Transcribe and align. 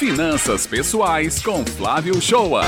Finanças 0.00 0.66
Pessoais 0.66 1.42
com 1.42 1.62
Flávio 1.62 2.18
Shoa. 2.22 2.62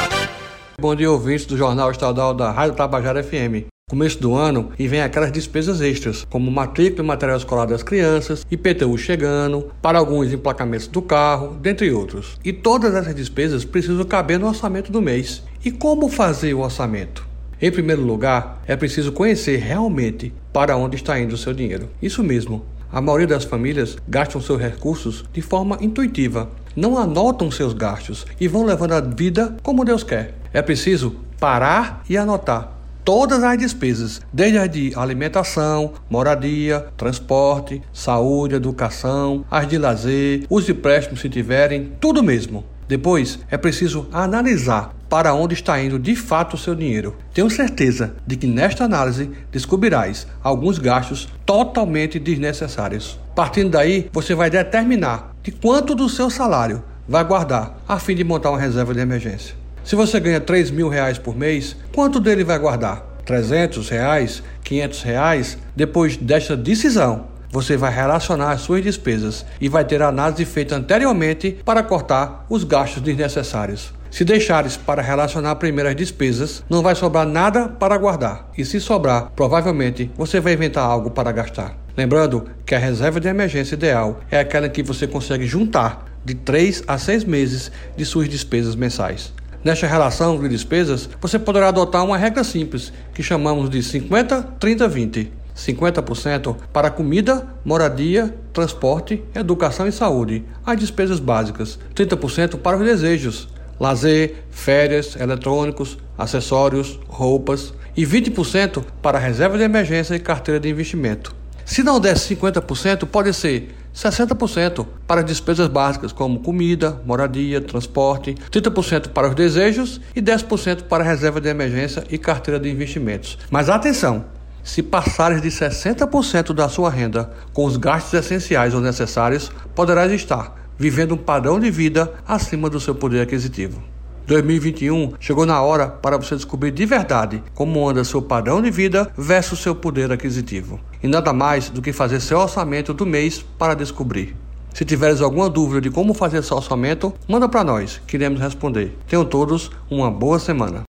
Bom 0.78 0.94
dia, 0.94 1.10
ouvintes 1.10 1.46
do 1.46 1.56
Jornal 1.56 1.90
Estadual 1.90 2.34
da 2.34 2.50
Rádio 2.50 2.76
Tabajara 2.76 3.24
FM. 3.24 3.68
Começo 3.88 4.20
do 4.20 4.34
ano 4.34 4.70
e 4.78 4.86
vem 4.86 5.00
aquelas 5.00 5.32
despesas 5.32 5.80
extras, 5.80 6.26
como 6.28 6.50
matrícula 6.50 7.02
e 7.02 7.06
material 7.06 7.38
escolar 7.38 7.64
das 7.64 7.82
crianças, 7.82 8.44
IPTU 8.50 8.98
chegando, 8.98 9.72
para 9.80 9.98
alguns 9.98 10.30
emplacamentos 10.30 10.86
do 10.88 11.00
carro, 11.00 11.56
dentre 11.58 11.90
outros. 11.90 12.38
E 12.44 12.52
todas 12.52 12.94
essas 12.94 13.14
despesas 13.14 13.64
precisam 13.64 14.04
caber 14.04 14.38
no 14.38 14.48
orçamento 14.48 14.92
do 14.92 15.00
mês. 15.00 15.42
E 15.64 15.70
como 15.70 16.10
fazer 16.10 16.52
o 16.52 16.60
orçamento? 16.60 17.26
Em 17.58 17.72
primeiro 17.72 18.02
lugar, 18.02 18.62
é 18.66 18.76
preciso 18.76 19.10
conhecer 19.10 19.56
realmente 19.56 20.34
para 20.52 20.76
onde 20.76 20.96
está 20.96 21.18
indo 21.18 21.32
o 21.32 21.38
seu 21.38 21.54
dinheiro. 21.54 21.88
Isso 22.02 22.22
mesmo. 22.22 22.62
A 22.92 23.00
maioria 23.00 23.26
das 23.26 23.44
famílias 23.44 23.96
gastam 24.06 24.38
seus 24.38 24.60
recursos 24.60 25.24
de 25.32 25.40
forma 25.40 25.78
intuitiva, 25.80 26.50
não 26.76 26.98
anotam 26.98 27.50
seus 27.50 27.72
gastos 27.72 28.26
e 28.38 28.46
vão 28.46 28.66
levando 28.66 28.92
a 28.92 29.00
vida 29.00 29.56
como 29.62 29.82
Deus 29.82 30.02
quer. 30.02 30.34
É 30.52 30.60
preciso 30.60 31.16
parar 31.40 32.04
e 32.06 32.18
anotar 32.18 32.70
todas 33.02 33.42
as 33.42 33.58
despesas, 33.58 34.20
desde 34.30 34.58
as 34.58 34.70
de 34.70 34.92
alimentação, 34.94 35.94
moradia, 36.10 36.86
transporte, 36.94 37.80
saúde, 37.94 38.56
educação, 38.56 39.44
as 39.50 39.66
de 39.66 39.78
lazer, 39.78 40.44
os 40.50 40.68
empréstimos 40.68 41.20
se 41.20 41.30
tiverem, 41.30 41.92
tudo 41.98 42.22
mesmo. 42.22 42.62
Depois 42.86 43.38
é 43.50 43.56
preciso 43.56 44.06
analisar 44.12 44.94
para 45.12 45.34
onde 45.34 45.52
está 45.52 45.78
indo 45.78 45.98
de 45.98 46.16
fato 46.16 46.54
o 46.54 46.58
seu 46.58 46.74
dinheiro. 46.74 47.14
Tenho 47.34 47.50
certeza 47.50 48.14
de 48.26 48.34
que 48.34 48.46
nesta 48.46 48.84
análise 48.84 49.30
descobrirás 49.50 50.26
alguns 50.42 50.78
gastos 50.78 51.28
totalmente 51.44 52.18
desnecessários. 52.18 53.20
Partindo 53.34 53.68
daí, 53.68 54.08
você 54.10 54.34
vai 54.34 54.48
determinar 54.48 55.34
de 55.42 55.52
quanto 55.52 55.94
do 55.94 56.08
seu 56.08 56.30
salário 56.30 56.82
vai 57.06 57.22
guardar 57.24 57.78
a 57.86 57.98
fim 57.98 58.14
de 58.14 58.24
montar 58.24 58.48
uma 58.48 58.58
reserva 58.58 58.94
de 58.94 59.00
emergência. 59.00 59.54
Se 59.84 59.94
você 59.94 60.18
ganha 60.18 60.40
3 60.40 60.70
mil 60.70 60.88
reais 60.88 61.18
por 61.18 61.36
mês, 61.36 61.76
quanto 61.94 62.18
dele 62.18 62.42
vai 62.42 62.58
guardar? 62.58 63.04
300 63.26 63.90
reais? 63.90 64.42
500 64.64 65.02
reais? 65.02 65.58
Depois 65.76 66.16
desta 66.16 66.56
decisão, 66.56 67.26
você 67.50 67.76
vai 67.76 67.94
relacionar 67.94 68.52
as 68.52 68.62
suas 68.62 68.82
despesas 68.82 69.44
e 69.60 69.68
vai 69.68 69.84
ter 69.84 70.00
a 70.00 70.08
análise 70.08 70.46
feita 70.46 70.74
anteriormente 70.74 71.58
para 71.66 71.82
cortar 71.82 72.46
os 72.48 72.64
gastos 72.64 73.02
desnecessários. 73.02 73.92
Se 74.12 74.26
deixares 74.26 74.76
para 74.76 75.00
relacionar 75.00 75.56
primeiro 75.56 75.88
as 75.88 75.96
despesas, 75.96 76.62
não 76.68 76.82
vai 76.82 76.94
sobrar 76.94 77.26
nada 77.26 77.66
para 77.66 77.96
guardar. 77.96 78.50
E 78.58 78.62
se 78.62 78.78
sobrar, 78.78 79.32
provavelmente 79.34 80.10
você 80.14 80.38
vai 80.38 80.52
inventar 80.52 80.84
algo 80.84 81.10
para 81.10 81.32
gastar. 81.32 81.78
Lembrando 81.96 82.44
que 82.66 82.74
a 82.74 82.78
reserva 82.78 83.18
de 83.18 83.28
emergência 83.28 83.74
ideal 83.74 84.20
é 84.30 84.38
aquela 84.38 84.68
que 84.68 84.82
você 84.82 85.06
consegue 85.06 85.46
juntar 85.46 86.04
de 86.22 86.34
3 86.34 86.84
a 86.86 86.98
6 86.98 87.24
meses 87.24 87.72
de 87.96 88.04
suas 88.04 88.28
despesas 88.28 88.76
mensais. 88.76 89.32
Nesta 89.64 89.86
relação 89.86 90.38
de 90.38 90.46
despesas, 90.46 91.08
você 91.18 91.38
poderá 91.38 91.68
adotar 91.68 92.04
uma 92.04 92.18
regra 92.18 92.44
simples 92.44 92.92
que 93.14 93.22
chamamos 93.22 93.70
de 93.70 93.82
50, 93.82 94.42
30, 94.60 94.88
20. 94.88 95.32
50% 95.56 96.56
para 96.70 96.90
comida, 96.90 97.46
moradia, 97.64 98.34
transporte, 98.52 99.22
educação 99.34 99.86
e 99.86 99.92
saúde, 99.92 100.44
as 100.66 100.78
despesas 100.78 101.18
básicas. 101.18 101.78
30% 101.94 102.58
para 102.58 102.76
os 102.76 102.84
desejos, 102.84 103.48
lazer, 103.82 104.44
férias, 104.48 105.16
eletrônicos, 105.16 105.98
acessórios, 106.16 107.00
roupas. 107.08 107.74
E 107.96 108.06
20% 108.06 108.82
para 109.02 109.18
reserva 109.18 109.58
de 109.58 109.64
emergência 109.64 110.14
e 110.14 110.20
carteira 110.20 110.60
de 110.60 110.68
investimento. 110.68 111.34
Se 111.64 111.82
não 111.82 111.98
der 112.00 112.14
50%, 112.14 113.06
pode 113.06 113.34
ser 113.34 113.74
60% 113.94 114.86
para 115.06 115.22
despesas 115.22 115.68
básicas 115.68 116.12
como 116.12 116.40
comida, 116.40 117.02
moradia, 117.04 117.60
transporte, 117.60 118.34
30% 118.50 119.08
para 119.08 119.28
os 119.28 119.34
desejos 119.34 120.00
e 120.14 120.22
10% 120.22 120.84
para 120.84 121.04
reserva 121.04 121.40
de 121.40 121.48
emergência 121.48 122.04
e 122.08 122.16
carteira 122.16 122.58
de 122.58 122.70
investimentos. 122.70 123.36
Mas 123.50 123.68
atenção! 123.68 124.24
Se 124.64 124.80
passares 124.80 125.42
de 125.42 125.48
60% 125.48 126.54
da 126.54 126.68
sua 126.68 126.88
renda 126.88 127.32
com 127.52 127.64
os 127.64 127.76
gastos 127.76 128.14
essenciais 128.14 128.74
ou 128.74 128.80
necessários, 128.80 129.50
poderás 129.74 130.12
estar 130.12 130.61
vivendo 130.82 131.14
um 131.14 131.16
padrão 131.16 131.60
de 131.60 131.70
vida 131.70 132.12
acima 132.26 132.68
do 132.68 132.80
seu 132.80 132.92
poder 132.92 133.20
aquisitivo. 133.20 133.80
2021 134.26 135.12
chegou 135.20 135.46
na 135.46 135.62
hora 135.62 135.86
para 135.86 136.16
você 136.16 136.34
descobrir 136.34 136.72
de 136.72 136.84
verdade 136.84 137.40
como 137.54 137.88
anda 137.88 138.02
seu 138.02 138.20
padrão 138.20 138.60
de 138.60 138.68
vida 138.68 139.08
versus 139.16 139.60
seu 139.60 139.76
poder 139.76 140.10
aquisitivo. 140.10 140.80
E 141.00 141.06
nada 141.06 141.32
mais 141.32 141.70
do 141.70 141.80
que 141.80 141.92
fazer 141.92 142.18
seu 142.18 142.36
orçamento 142.36 142.92
do 142.92 143.06
mês 143.06 143.44
para 143.56 143.74
descobrir. 143.74 144.34
Se 144.74 144.84
tiveres 144.84 145.20
alguma 145.20 145.48
dúvida 145.48 145.80
de 145.80 145.88
como 145.88 146.14
fazer 146.14 146.42
seu 146.42 146.56
orçamento, 146.56 147.14
manda 147.28 147.48
para 147.48 147.62
nós, 147.62 148.02
que 148.04 148.16
iremos 148.16 148.40
responder. 148.40 148.98
Tenham 149.06 149.24
todos 149.24 149.70
uma 149.88 150.10
boa 150.10 150.40
semana. 150.40 150.80